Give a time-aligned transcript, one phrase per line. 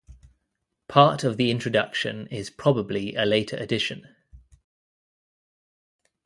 [0.87, 4.07] Part of the introduction is probably a later addition.